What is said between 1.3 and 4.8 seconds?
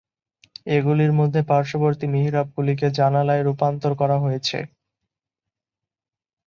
পার্শ্ববর্তী মিহরাবগুলিকে জানালায় রূপান্তর করা হয়েছে।